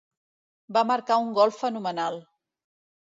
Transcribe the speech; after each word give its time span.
Va 0.77 0.83
marcar 0.93 1.19
un 1.25 1.29
gol 1.41 1.53
fenomenal. 1.59 2.19